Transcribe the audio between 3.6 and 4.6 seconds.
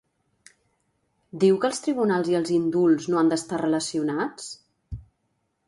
relacionats?